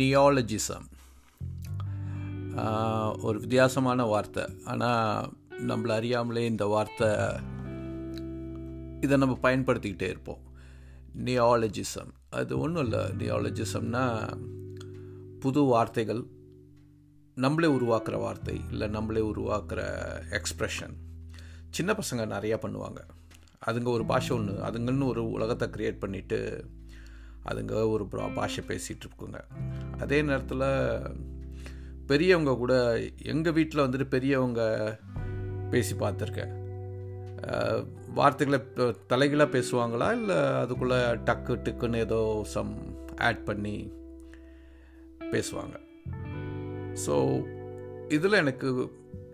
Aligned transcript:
நியாலஜிசம் 0.00 0.86
ஒரு 3.26 3.36
வித்தியாசமான 3.42 4.04
வார்த்தை. 4.12 4.44
ஆனால் 4.64 5.32
நம்மளை 5.68 5.92
அறியாமலே 6.00 6.42
இந்த 6.52 6.64
வார்த்தை 6.66 7.10
இதை 9.04 9.16
நம்ம 9.22 9.36
பயன்படுத்திக்கிட்டே 9.42 10.08
இருப்போம். 10.12 10.42
நியாலஜிசம் 11.28 12.12
அது 12.38 12.52
ஒன்றும் 12.58 12.84
இல்லை. 12.86 13.02
நியாலஜிசம்னா 13.22 14.04
புது 15.44 15.62
வார்த்தைகள் 15.72 16.22
நம்மளே 17.36 17.68
உருவாக்குற 17.76 18.16
வார்த்தை 18.24 18.56
இல்லை 18.70 18.88
நம்மளே 18.88 19.22
உருவாக்குற 19.32 19.80
எக்ஸ்ப்ரெஷன் 20.38 20.94
சின்ன 21.76 21.92
பசங்க 22.00 22.24
நிறையா 22.34 22.56
பண்ணுவாங்க. 22.64 23.00
அதுங்க 23.66 23.90
ஒரு 23.96 24.04
பாஷை 24.04 24.32
ஒன்று 24.36 24.54
அதுங்கன்னு 24.68 25.10
ஒரு 25.12 25.22
உலகத்தை 25.36 25.68
க்ரியேட் 25.74 26.02
பண்ணிவிட்டு 26.04 26.40
அதுங்க 27.50 27.74
ஒரு 27.94 28.04
பாஷை 28.38 28.62
பேசிகிட்டு 28.68 29.04
இருக்குங்க. 29.06 29.40
அதே 30.02 30.22
நேரத்தில் 30.22 30.68
பெரியவங்க 32.06 32.52
கூட 32.56 32.74
எங்கள் 33.22 33.52
வீட்டில் 33.52 33.84
வந்துட்டு 33.84 34.06
பெரியவங்க 34.14 34.62
பேசி 35.70 35.94
பார்த்துருக்கேன். 35.94 36.52
வார்த்தைகளை 38.18 38.58
தலைகளாக 39.12 39.54
பேசுவாங்களா? 39.56 40.08
இல்லை 40.18 40.36
அதுக்குள்ளே 40.62 40.98
டக்கு 41.28 41.54
டக்குன்னு 41.66 42.04
ஏதோ 42.06 42.20
சம் 42.54 42.72
ஆட் 43.20 43.42
பண்ணி 43.44 43.74
பேசுவாங்க. 45.32 45.76
ஸோ 47.06 47.14
இதில் 48.08 48.40
எனக்கு 48.42 48.68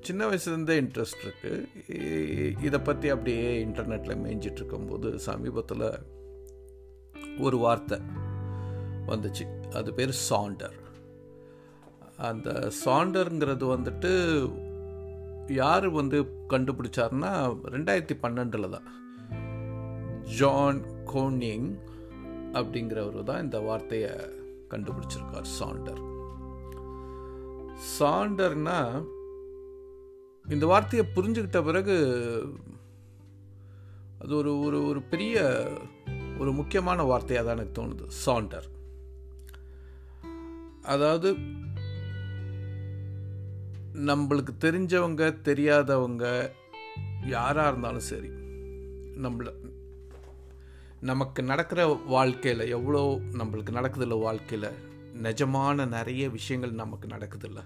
சின்ன 0.00 0.26
வயசுலேருந்தே 0.28 0.76
இன்ட்ரெஸ்ட் 0.82 1.24
இருக்குது 1.24 2.58
இதை 2.62 2.78
பற்றி 2.80 3.08
அப்படியே 3.08 3.64
இன்டர்நெட்டில் 3.66 4.22
மேய்ஞ்சிட்டு 4.24 4.60
இருக்கும்போது 4.62 5.08
சமீபத்தில் 5.18 5.86
ஒரு 7.38 7.58
வார்த்தை 7.58 7.98
வந்துச்சு. 9.06 9.44
அது 9.78 9.90
பேர் 9.98 10.12
சாண்டர். 10.28 10.76
அந்த 12.28 12.48
சாண்டருங்கிறது 12.84 13.64
வந்துட்டு 13.74 14.10
யார் 15.60 15.86
வந்து 15.90 16.18
கண்டுபிடிச்சாருன்னா 16.52 17.32
ரெண்டாயிரத்தி 17.74 18.16
பன்னெண்டில் 18.24 18.74
தான். 18.74 18.88
ஜான் 20.38 20.80
கோனிங் 21.12 21.70
அப்படிங்கிறவர் 22.58 23.28
தான் 23.30 23.42
இந்த 23.44 23.58
வார்த்தையை 23.68 24.12
கண்டுபிடிச்சிருக்கார் 24.72 25.48
சாண்டர். 25.58 26.02
சாண்டர்னா 27.96 28.78
இந்த 30.44 30.66
வார்த்தையை 30.72 31.04
புரிஞ்சுக்கிட்ட 31.16 31.60
பிறகு 31.64 31.96
அது 34.22 34.32
ஒரு 34.36 34.52
ஒரு 34.66 34.78
ஒரு 34.90 35.00
பெரிய 35.12 35.36
ஒரு 36.40 36.52
முக்கியமான 36.52 37.02
வார்த்தையாக 37.02 37.44
தான் 37.46 37.56
எனக்கு 37.58 37.76
தோணுது 37.80 38.06
சாண்டர். 38.24 38.66
அதாவது 40.92 41.30
நம்மளுக்கு 44.08 44.52
தெரிஞ்சவங்க 44.64 45.24
தெரியாதவங்க 45.48 46.24
யாராக 47.34 47.68
இருந்தாலும் 47.68 48.08
சரி 48.10 48.30
நம்மள 49.24 49.48
நமக்கு 51.10 51.40
நடக்கிற 51.42 51.80
வாழ்க்கையில் 52.06 52.70
எவ்வளோ 52.76 53.00
நம்மளுக்கு 53.40 53.70
நடக்குதில்ல 53.78 54.16
வாழ்க்கையில் 54.20 54.68
நிஜமான 55.22 55.86
நிறைய 55.86 56.24
விஷயங்கள் 56.36 56.80
நமக்கு 56.82 57.06
நடக்குதில்ல. 57.14 57.60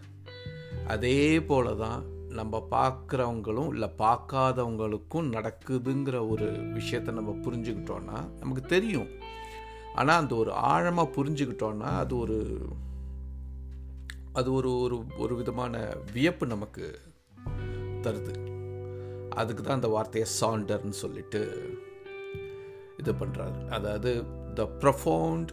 அதே 0.86 1.18
போல 1.40 1.74
தான் 1.74 2.00
நம்ம 2.38 2.60
பார்க்குறவங்களும் 2.70 3.70
இல்லை 3.72 3.88
பார்க்காதவங்களுக்கும் 3.98 5.28
நடக்குதுங்கிற 5.36 6.16
ஒரு 6.32 6.48
விஷயத்த 6.78 7.16
நம்ம 7.18 7.34
புரிஞ்சுக்கிட்டோன்னா 7.46 8.18
நமக்கு 8.40 8.64
தெரியும். 8.74 9.10
ஆனால் 9.94 10.20
அந்த 10.20 10.34
ஒரு 10.34 10.52
ஆழமாக 10.72 11.14
புரிஞ்சுக்கிட்டோன்னா 11.16 11.90
அது 12.02 12.14
ஒரு 12.18 12.38
அது 14.36 14.52
ஒரு 14.52 14.70
ஒரு 14.78 14.96
ஒரு 15.16 15.34
விதமான 15.36 15.74
வியப்பு 16.12 16.46
நமக்கு 16.46 16.86
தருது. 18.02 18.34
அதுக்கு 19.34 19.62
தான் 19.62 19.78
அந்த 19.80 19.88
வார்த்தையை 19.88 20.28
சாண்டர்னு 20.40 20.96
சொல்லிட்டு 21.02 21.40
இது 22.98 23.12
பண்ணுறாரு 23.12 23.58
அதாவது 23.68 24.12
the 24.54 24.64
profound 24.80 25.50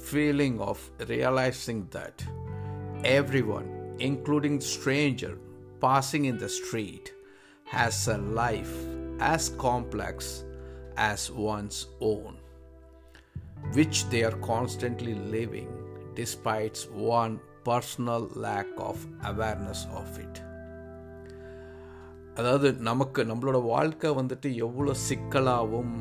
feeling 0.00 0.58
of 0.60 0.84
realising 1.08 1.82
that 1.96 2.22
every 3.10 3.42
one 3.48 3.68
including 3.98 4.60
stranger 4.72 5.36
passing 5.80 6.24
in 6.24 6.36
the 6.36 6.48
street 6.58 7.10
has 7.72 8.02
a 8.08 8.18
life 8.34 8.74
as 9.32 9.50
complex 9.58 10.32
as 11.08 11.26
one's 11.48 11.80
own 12.12 12.36
which 13.74 14.02
they 14.10 14.22
are 14.22 14.38
constantly 14.46 15.16
living 15.30 15.72
despite 16.14 16.84
one 17.14 17.34
personal 17.64 18.26
lack 18.36 18.78
of 18.80 19.04
awareness 19.22 19.84
of 19.94 20.18
it 20.18 20.40
அதாவது 22.34 22.72
நமக்கு 22.72 23.24
நம்மளோட 23.24 23.64
வாழ்க்கை 23.64 24.10
வந்துட்டு 24.10 24.54
எவ்வளோ 24.54 24.92
சிக்கலாகவும் 25.08 25.94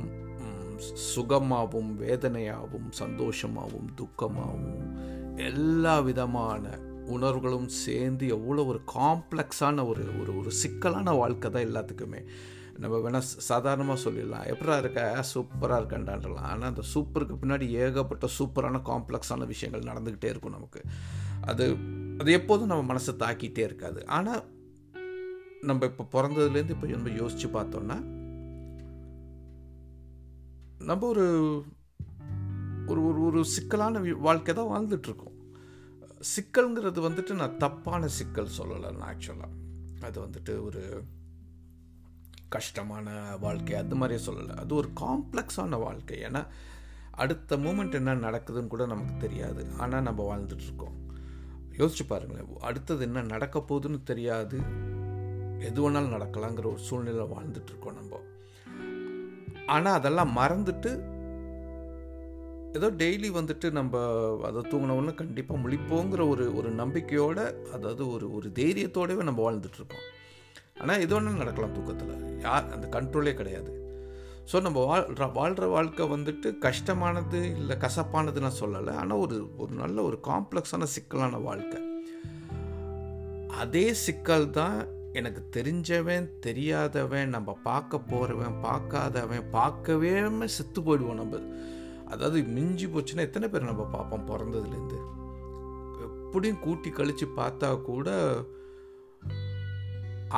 சுகமாகவும் 1.16 1.90
வேதனையாகவும் 2.00 2.90
சந்தோஷமாகவும் 3.00 3.90
துக்கமாகவும் 4.02 4.86
எல்லா 5.36 6.00
விதமான 6.00 6.80
உணர்வுகளும் 7.08 7.68
சேர்ந்து 7.68 8.28
எவ்வளோ 8.28 8.66
ஒரு 8.66 8.80
காம்ப்ளெக்ஸான 8.94 9.88
ஒரு 9.88 10.04
ஒரு 10.22 10.38
ஒரு 10.38 10.52
சிக்கலான 10.52 11.12
வாழ்க்கை 11.12 11.52
தான் 11.52 11.68
எல்லாத்துக்குமே. 11.68 12.22
நம்ம 12.78 12.98
வேணால் 12.98 13.26
சாதாரணமாக 13.38 14.10
சொல்லிடலாம். 14.10 14.46
எப்படா 14.52 14.78
இருக்க? 14.78 15.26
சூப்பராக 15.34 15.80
இருக்கண்டான்றலாம் 15.82 16.50
ஆனால் 16.52 16.70
அந்த 16.70 16.84
சூப்பருக்கு 16.94 17.36
பின்னாடி 17.42 17.68
ஏகப்பட்ட 17.70 18.28
சூப்பரான 18.40 18.82
காம்ப்ளெக்ஸான 18.86 19.46
விஷயங்கள் 19.46 19.90
நடந்துக்கிட்டே 19.94 20.26
இருக்கும் 20.26 20.52
நமக்கு. 20.52 20.84
அது 21.50 21.66
அது 22.18 22.32
எப்போதும் 22.32 22.72
நம்ம 22.72 22.94
மனசை 22.94 23.14
தாக்கிட்டே 23.20 23.58
இருக்காது. 23.58 24.00
ஆனால் 24.18 24.44
நம்ம 25.62 25.86
இப்போ 25.86 26.04
பிறந்ததுலேருந்து 26.12 26.70
இப்போ 26.70 26.88
நம்ம 26.88 27.10
யோசித்து 27.10 27.48
பார்த்தோன்னா 27.60 27.98
நம்ம 30.80 31.08
ஒரு 31.08 31.26
ஒரு 32.88 33.02
ஒரு 33.08 33.20
ஒரு 33.22 33.40
சிக்கலான 33.46 34.00
வாழ்க்கை 34.18 34.54
தான் 34.56 34.72
வாழ்ந்துட்டுருக்கோம். 34.74 35.36
சிக்கல்ங்கிறது 36.36 37.00
வந்துட்டு 37.08 37.34
நான் 37.34 37.58
தப்பான 37.58 38.08
சிக்கல் 38.08 38.56
சொல்லலை 38.58 38.96
நான் 38.98 39.10
ஆக்சுவலாக 39.12 39.58
அது 40.02 40.18
வந்துட்டு 40.22 40.54
ஒரு 40.64 40.84
கஷ்டமான 42.50 43.36
வாழ்க்கை 43.40 43.76
அது 43.76 43.96
மாதிரியே 43.96 44.22
சொல்லலை. 44.28 44.56
அது 44.56 44.76
ஒரு 44.76 44.90
காம்ப்ளெக்ஸான 45.00 45.80
வாழ்க்கை. 45.80 46.18
ஏன்னா 46.22 46.42
அடுத்த 47.12 47.58
மூமெண்ட் 47.58 47.94
என்ன 47.94 48.16
நடக்குதுன்னு 48.16 48.74
கூட 48.74 48.86
நமக்கு 48.86 49.14
தெரியாது. 49.18 49.64
ஆனால் 49.78 50.02
நம்ம 50.02 50.26
வாழ்ந்துட்டுருக்கோம். 50.30 50.98
யோசிச்சு 51.80 52.04
பாருங்களேன் 52.08 52.58
அடுத்தது 52.60 53.02
என்ன 53.02 53.22
நடக்க 53.22 53.60
போகுதுன்னு 53.60 54.04
தெரியாது. 54.04 54.60
எது 55.60 55.90
வேணாலும் 55.90 56.16
நடக்கலாங்கிற 56.16 56.66
ஒரு 56.66 56.78
சூழ்நிலை 56.78 57.26
வாழ்ந்துட்டுருக்கோம் 57.26 57.94
நம்ம. 57.94 58.20
ஆனால் 59.66 59.94
அதெல்லாம் 59.94 60.36
மறந்துட்டு 60.36 61.18
ஏதோ 62.74 62.92
டெய்லி 62.92 63.30
வந்துட்டு 63.36 63.72
நம்ம 63.72 64.02
அதை 64.42 64.62
தூங்கினவுன்னு 64.62 65.14
கண்டிப்பாக 65.14 65.70
முழிப்போங்கிற 65.70 66.30
ஒரு 66.30 66.56
ஒரு 66.56 66.76
நம்பிக்கையோட 66.76 67.70
அதாவது 67.72 68.12
ஒரு 68.12 68.34
ஒரு 68.34 68.52
தைரியத்தோடவே 68.56 69.24
நம்ம 69.24 69.52
வாழ்ந்துட்டுருக்கோம் 69.52 70.08
ஆனால் 70.80 71.00
எது 71.00 71.22
வேணாலும் 71.22 71.44
நடக்கலாம் 71.44 71.74
தூக்கத்தில். 71.74 72.40
யார் 72.40 72.72
அந்த 72.72 73.02
கண்ட்ரோலே 73.02 73.34
கிடையாது. 73.34 73.79
ஸோ 74.52 74.58
நம்ம 74.66 74.84
வாழ்கிற 74.90 75.26
வாழ்கிற 75.38 75.66
வாழ்க்கை 75.74 76.06
வந்துட்டு 76.14 76.50
கஷ்டமானது 76.58 77.40
இல்லை 77.58 77.76
கசப்பானது 77.84 78.40
நான் 78.46 78.60
சொல்லலை. 78.60 78.94
ஆனால் 79.02 79.22
ஒரு 79.26 79.36
ஒரு 79.58 79.74
நல்ல 79.82 79.98
ஒரு 80.02 80.18
காம்ப்ளெக்ஸான 80.28 80.88
சிக்கலான 80.94 81.40
வாழ்க்கை. 81.48 81.80
அதே 83.64 83.84
சிக்கல் 84.04 84.48
தான் 84.50 84.78
எனக்கு 85.20 85.42
தெரிஞ்சவன் 85.58 86.26
தெரியாதவன் 86.46 87.34
நம்ம 87.36 87.54
பார்க்க 87.68 88.00
போகிறவன் 88.14 88.58
பார்க்காதவன் 88.66 89.46
பார்க்கவே 89.58 90.14
செத்து 90.56 90.82
போயிடுவோம் 90.82 91.22
நம்ம. 91.22 91.44
அதாவது 92.14 92.42
மிஞ்சி 92.56 92.88
போச்சுன்னா 92.88 93.28
எத்தனை 93.30 93.50
பேர் 93.50 93.70
நம்ம 93.72 93.86
பார்ப்போம் 93.96 94.28
பிறந்ததுலேருந்து? 94.32 95.00
எப்படியும் 96.08 96.64
கூட்டி 96.66 96.90
கழித்து 96.90 97.28
பார்த்தா 97.42 97.70
கூட 97.92 98.10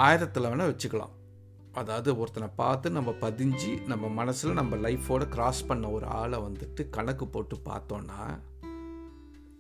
ஆயிரத்தில் 0.06 0.52
வேணால் 0.52 0.72
வச்சுக்கலாம். 0.74 1.16
அதாவது 1.74 2.18
ஒருத்தனை 2.18 2.48
பார்த்து 2.56 2.92
நம்ம 2.92 3.14
பதிஞ்சு 3.22 3.88
நம்ம 3.88 4.08
மனசில் 4.08 4.54
நம்ம 4.54 4.76
லைஃபோட 4.76 5.30
கிராஸ் 5.30 5.68
பண்ண 5.68 5.90
ஒரு 5.90 6.06
ஆளை 6.06 6.40
வந்துட்டு 6.40 6.90
கணக்கு 6.90 7.28
போட்டு 7.28 7.58
பார்த்தோன்னா 7.70 8.40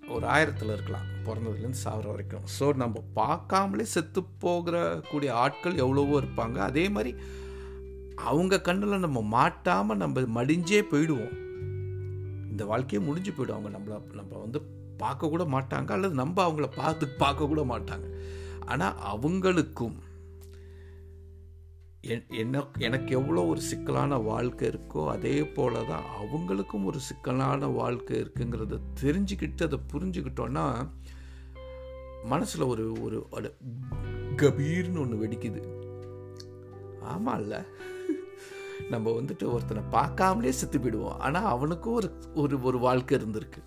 ஒரு 0.07 0.25
ஆயிரத்தில் 0.25 0.73
இருக்கலாம். 0.73 1.05
பிறந்ததுலேருந்து 1.25 1.83
சாகிற 1.83 2.09
வரைக்கும். 2.09 2.45
ஸோ 2.59 2.75
நம்ம 2.75 3.03
பார்க்காமலே 3.15 3.81
செத்து 3.81 4.23
போகிற 4.23 5.01
கூடிய 5.11 5.33
ஆட்கள் 5.33 5.75
எவ்வளவோ 5.75 6.19
இருப்பாங்க. 6.19 6.57
அதே 6.57 6.89
மாதிரி 6.89 7.13
அவங்க 8.15 8.61
கண்ணில் 8.61 8.99
நம்ம 8.99 9.21
மாட்டாமல் 9.21 9.97
நம்ம 9.97 10.19
மடிஞ்சே 10.19 10.81
போயிடுவோம். 10.91 11.35
இந்த 12.51 12.65
வாழ்க்கையே 12.65 13.05
முடிஞ்சு 13.05 13.31
போயிடும். 13.31 13.57
அவங்க 13.57 13.71
நம்மளை 13.77 14.15
நம்ம 14.15 14.37
வந்து 14.37 14.61
பார்க்க 14.97 15.29
கூட 15.29 15.43
மாட்டாங்க. 15.43 15.91
அல்லது 15.91 16.13
நம்ம 16.13 16.51
அவங்கள 16.51 16.69
பார்த்து 16.75 17.07
பார்க்க 17.07 17.47
கூட 17.47 17.61
மாட்டாங்க. 17.61 18.07
ஆனால் 18.65 18.97
அவங்களுக்கும் 19.13 19.95
என்ன 22.03 22.63
எனக்கு 22.77 23.15
எவ்வளோ 23.15 23.45
ஒரு 23.45 23.61
சிக்கலான 23.61 24.17
வாழ்க்கை 24.17 24.69
இருக்கோ 24.69 25.07
அதே 25.07 25.43
போல 25.45 25.83
தான் 25.83 26.05
அவங்களுக்கும் 26.21 26.85
ஒரு 26.85 26.99
சிக்கலான 26.99 27.67
வாழ்க்கை 27.67 28.21
இருக்குங்கிறத 28.21 28.79
தெரிஞ்சுக்கிட்டு 29.01 29.63
அதை 29.63 29.79
புரிஞ்சுக்கிட்டோன்னா 29.93 30.85
மனசில் 32.23 32.61
ஒரு 32.61 33.01
ஒரு 33.01 33.27
ஒரு 33.29 33.55
கபீர்னு 34.35 34.99
ஒன்று 34.99 35.27
வெடிக்குது. 35.27 35.61
ஆமாம்ல 37.03 37.65
நம்ம 38.89 39.09
வந்துட்டு 39.09 39.43
ஒருத்தனை 39.43 39.83
பார்க்காமலே 39.91 40.49
செத்து 40.49 40.79
போயிடுவோம். 40.79 41.17
ஆனால் 41.17 41.43
அவனுக்கும் 41.43 41.93
ஒரு 41.93 42.17
ஒரு 42.33 42.61
ஒரு 42.61 42.79
வாழ்க்கை 42.79 43.17
இருந்திருக்கு. 43.17 43.61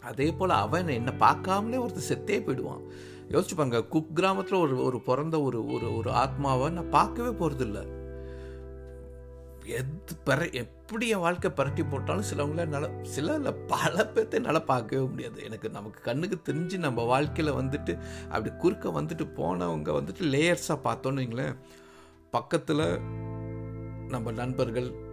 அதே 0.00 0.32
போல் 0.32 0.50
அவன் 0.50 0.88
என்னை 0.88 1.14
பார்க்காமலே 1.18 1.80
ஒருத்தர் 1.84 2.10
செத்தே 2.10 2.44
போயிடுவான். 2.44 2.84
யோசிச்சுப்பாங்க 3.32 3.88
குக் 3.88 4.16
கிராமத்தில் 4.16 4.60
ஒரு 4.60 4.84
ஒரு 4.84 5.00
பிறந்த 5.00 5.42
ஒரு 5.42 5.66
ஒரு 5.66 5.96
ஒரு 5.96 6.10
ஆத்மாவை 6.10 6.70
நான் 6.70 6.90
பார்க்கவே 6.90 7.28
போகிறதில்ல 7.28 8.00
எது 9.64 10.14
பெற 10.24 10.48
எப்படி 10.50 11.08
என் 11.08 11.18
வாழ்க்கை 11.18 11.50
பரட்டி 11.50 11.90
போட்டாலும் 11.90 12.24
சிலவங்கள 12.34 12.66
நல்ல 12.66 12.90
சில 13.02 13.34
இல்லை 13.34 13.52
பல 13.52 14.10
பேர்த்த 14.14 14.30
என்னால் 14.30 14.64
பார்க்கவே 14.64 15.06
முடியாது. 15.06 15.44
எனக்கு 15.44 15.70
நமக்கு 15.70 16.00
கண்ணுக்கு 16.00 16.52
தெரிஞ்சு 16.52 16.76
நம்ம 16.76 17.02
வாழ்க்கையில் 17.02 17.54
வந்துட்டு 17.54 17.98
அப்படி 18.28 18.54
குறுக்க 18.56 18.88
வந்துட்டு 18.88 19.26
போனவங்க 19.36 19.90
வந்துட்டு 19.98 20.22
லேயர்ஸாக 20.24 20.78
பார்த்தோன்னு 20.84 21.22
வைங்களேன் 21.22 21.56
பக்கத்தில் 22.30 22.98
நம்ம 24.08 24.30
நண்பர்கள் 24.30 25.10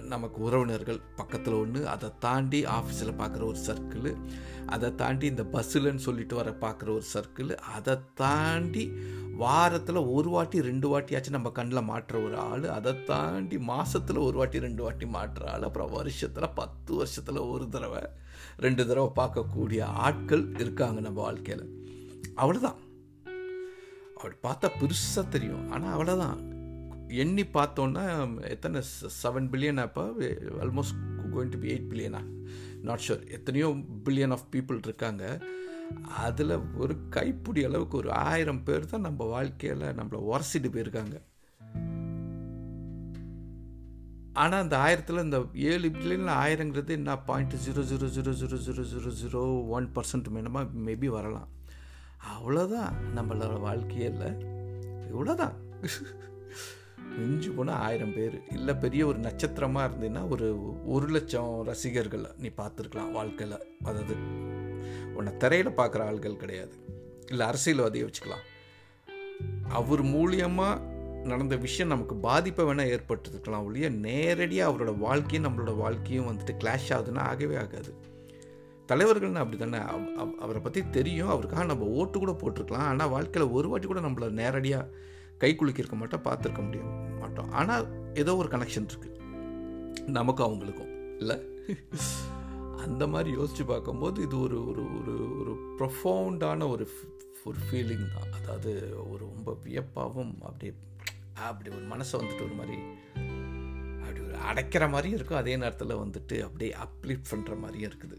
நமக்கு 0.00 0.42
உறவினர்கள் 0.42 1.00
பக்கத்தில் 1.16 1.54
ஒன்று 1.54 1.88
அதை 1.88 2.10
தாண்டி 2.18 2.64
ஆஃபீஸில் 2.64 3.18
பார்க்குற 3.18 3.44
ஒரு 3.44 3.58
சர்க்கிள் 3.66 4.16
அதை 4.66 4.94
தாண்டி 4.94 5.26
இந்த 5.26 5.42
பஸ்ஸில்னு 5.42 5.94
சொல்லிட்டு 5.94 6.36
வர 6.36 6.50
பார்க்குற 6.60 6.88
ஒரு 6.90 7.04
சர்க்கிள் 7.14 7.56
அதை 7.76 7.96
தாண்டி 8.14 8.92
வாரத்தில் 9.36 9.96
ஒரு 9.96 10.28
வாட்டி 10.28 10.60
ரெண்டு 10.60 10.98
வாட்டியாச்சும் 10.98 11.30
நம்ம 11.30 11.50
கண்ணில் 11.50 11.88
மாட்டுற 11.90 12.24
ஒரு 12.24 12.36
ஆள் 12.36 12.64
அதை 12.68 13.04
தாண்டி 13.04 13.58
மாதத்தில் 13.58 14.16
ஒரு 14.16 14.36
வாட்டி 14.36 14.58
ரெண்டு 14.58 14.82
வாட்டி 14.82 15.06
மாட்டுற 15.06 15.44
ஆள் 15.44 15.62
அப்புறம் 15.62 15.90
வருஷத்தில் 15.90 16.54
பத்து 16.54 16.94
வருஷத்தில் 16.94 17.36
ஒரு 17.36 17.68
தடவை 17.68 18.02
ரெண்டு 18.56 18.86
தடவை 18.86 19.10
பார்க்கக்கூடிய 19.16 19.82
ஆட்கள் 19.82 20.54
இருக்காங்க 20.58 21.00
நம்ம 21.00 21.20
வாழ்க்கையில். 21.20 21.66
அவ்வளோதான் 22.36 22.78
அவள் 24.16 24.38
பார்த்தா 24.42 24.68
பெருசாக 24.80 25.28
தெரியும். 25.28 25.70
ஆனால் 25.70 25.92
அவ்வளோதான் 25.92 26.59
எண்ணி 27.14 27.42
பார்த்தோன்னா 27.42 28.04
எத்தனை 28.48 28.80
செவன் 29.22 29.48
பில்லியன் 29.52 29.80
அப்போ 29.80 30.04
almost 30.64 31.00
going 31.34 31.52
to 31.54 31.58
be 31.58 31.70
eight 31.74 31.88
பில்லியனா 31.90 32.22
not 32.82 33.04
sure 33.06 33.30
எத்தனையோ 33.30 33.68
பில்லியன் 34.04 34.30
ஆஃப் 34.30 34.46
பீப்புள் 34.52 34.84
இருக்காங்க. 34.84 35.24
அதில் 36.16 36.54
ஒரு 36.76 36.96
கைப்பிடி 37.10 37.64
அளவுக்கு 37.64 37.96
ஒரு 37.96 38.12
ஆயிரம் 38.12 38.62
பேர் 38.62 38.86
தான் 38.86 39.00
நம்ம 39.00 39.24
வாழ்க்கையில் 39.24 39.88
நம்மளை 39.98 40.20
உரசிட்டு 40.32 40.68
போயிருக்காங்க. 40.74 41.16
ஆனால் 44.32 44.62
அந்த 44.62 44.78
ஆயிரத்தில் 44.78 45.22
இந்த 45.22 45.38
ஏழு 45.54 45.88
பில்லியனில் 45.88 46.34
ஆயிரங்கிறது 46.42 46.88
என்ன? 46.88 47.18
Point 47.18 47.54
zero 47.54 47.82
zero 47.90 48.08
zero 48.16 48.32
zero 48.40 48.58
zero 48.66 48.84
zero 48.92 49.12
zero 49.22 49.68
one 49.68 49.90
percent 49.94 50.28
மேனமா 50.34 50.62
maybe 50.86 51.06
வரலாம். 51.06 51.48
அவ்வளோதான் 52.32 52.92
நம்மளோட 53.16 53.60
வாழ்க்கையில். 53.60 54.26
இவ்வளோதான் 55.12 55.56
மிஞ்சு 57.20 57.50
போனால் 57.56 57.82
ஆயிரம் 57.86 58.14
பேர். 58.16 58.36
இல்லை 58.56 58.74
பெரிய 58.84 59.02
ஒரு 59.10 59.18
நட்சத்திரமாக 59.26 59.88
இருந்தீங்கன்னா 59.90 60.24
ஒரு 60.34 60.48
ஒரு 60.94 61.08
லட்சம் 61.16 61.50
ரசிகர்கள் 61.70 62.24
நீ 62.44 62.50
பார்த்துருக்கலாம் 62.60 63.16
வாழ்க்கையில். 63.18 63.58
அதாவது 63.88 64.16
உன்னை 65.16 65.32
திரையில் 65.42 65.76
பார்க்குற 65.80 66.02
ஆள்கள் 66.10 66.40
கிடையாது. 66.42 66.74
இல்லை 67.32 67.44
அரசியல்வாதியை 67.50 68.04
வச்சுக்கலாம். 68.06 68.46
அவர் 69.78 70.02
மூலியமாக 70.14 70.98
நடந்த 71.30 71.54
விஷயம் 71.64 71.92
நமக்கு 71.92 72.14
பாதிப்பை 72.26 72.64
வேணால் 72.66 72.90
ஏற்பட்டுருக்கலாம் 72.94 73.66
ஒழிய 73.68 73.88
நேரடியாக 74.06 74.70
அவரோட 74.70 74.92
வாழ்க்கையும் 75.06 75.46
நம்மளோட 75.46 75.72
வாழ்க்கையும் 75.82 76.28
வந்துட்டு 76.30 76.54
கிளாஷ் 76.62 76.88
ஆகுதுன்னா 76.96 77.24
ஆகவே 77.32 77.56
ஆகாது. 77.62 77.92
தலைவர்கள்னு 78.90 79.42
அப்படி 79.42 79.58
தானே 79.58 79.80
அவரை 80.44 80.60
பற்றி 80.62 80.80
தெரியும். 80.96 81.32
அவருக்காக 81.34 81.66
நம்ம 81.72 81.88
ஓட்டு 81.98 82.18
கூட 82.22 82.32
போட்டிருக்கலாம். 82.40 82.88
ஆனால் 82.92 83.12
வாழ்க்கையில் 83.16 83.54
ஒரு 83.58 83.68
வாட்டி 83.72 83.86
கூட 83.90 84.00
நம்மளை 84.06 84.28
நேரடியாக 84.40 84.86
கை 85.42 85.50
குலுக்கியிருக்க 85.58 85.96
மாட்டோம் 86.00 86.26
பார்த்துருக்க 86.26 86.62
முடியும் 86.66 86.92
மாட்டோம். 87.20 87.50
ஆனால் 87.60 87.84
ஏதோ 88.22 88.32
ஒரு 88.40 88.48
கனெக்ஷன் 88.54 88.88
இருக்குது 88.90 89.16
நமக்கும் 90.18 90.46
அவங்களுக்கும். 90.48 90.92
இல்லை? 91.22 91.36
அந்த 92.84 93.04
மாதிரி 93.12 93.30
யோசித்து 93.38 93.64
பார்க்கும்போது 93.64 94.18
இது 94.26 94.36
ஒரு 94.40 94.58
ஒரு 94.70 94.82
ஒரு 94.98 95.14
ஒரு 95.40 95.52
ப்ரொஃபவுண்டான 95.78 96.68
ஒரு 96.74 96.84
ஒரு 97.48 97.58
ஃபீலிங் 97.64 98.06
தான். 98.14 98.30
அதாவது 98.38 98.72
ஒரு 99.10 99.22
ரொம்ப 99.26 99.50
வியப்பாகவும் 99.64 100.34
அப்படியே 100.48 100.72
அப்படி 101.48 101.68
ஒரு 101.76 101.86
மனசை 101.92 102.14
வந்துட்டு 102.20 102.46
ஒரு 102.48 102.56
மாதிரி 102.60 102.78
அப்படி 104.00 104.20
ஒரு 104.28 104.36
அடைக்கிற 104.50 104.84
மாதிரியும் 104.94 105.18
இருக்கும். 105.18 105.40
அதே 105.42 105.56
நேரத்தில் 105.56 106.00
வந்துட்டு 106.04 106.36
அப்படியே 106.46 106.70
அப்லிஃப்ட் 106.86 107.30
பண்ணுற 107.32 107.54
மாதிரியும் 107.60 107.90
இருக்குது. 107.90 108.18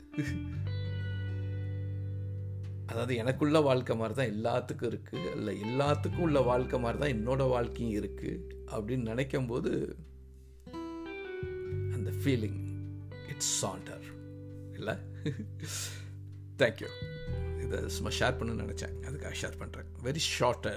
அதாவது 2.91 3.15
எனக்குள்ள 3.15 3.59
வாழ்க்கை 3.59 3.95
மாதிரி 3.95 4.15
தான் 4.19 4.31
எல்லாத்துக்கும் 4.33 4.89
இருக்குது 4.89 5.31
இல்லை 5.35 5.53
எல்லாத்துக்கும் 5.61 6.17
உள்ள 6.17 6.41
வாழ்க்கை 6.41 6.79
மாதிரி 6.79 6.99
தான் 6.99 7.13
என்னோட 7.17 7.49
வாழ்க்கையும் 7.49 8.03
இருக்குது 8.03 8.39
அப்படின்னு 8.71 9.09
நினைக்கும் 9.11 9.47
போது 9.47 9.71
அந்த 11.93 12.11
ஃபீலிங் 12.21 12.59
இட்ஸ் 13.29 13.53
சாண்டர் 13.61 14.05
இல்லை? 14.73 14.95
தேங்க்யூ 16.59 16.89
இதை 17.65 17.89
சும்மா 17.89 18.11
ஷேர் 18.19 18.37
பண்ண 18.37 18.63
நினச்சேன். 18.63 18.95
அதுக்காக 19.07 19.33
ஷேர் 19.41 19.59
பண்ணுறேன் 19.59 19.89
very 20.03 20.23
short 20.31 20.67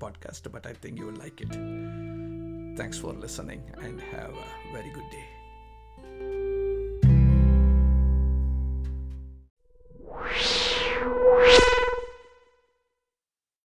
podcast 0.00 0.48
but 0.52 0.66
I 0.66 0.74
think 0.82 1.00
you 1.02 1.10
like 1.22 1.40
it 1.40 1.56
thanks 2.80 3.02
for 3.02 3.18
listening 3.18 3.66
and 3.78 4.00
have 4.12 4.34
a 4.42 4.50
very 4.74 4.92
good 4.92 5.10
day 5.10 5.22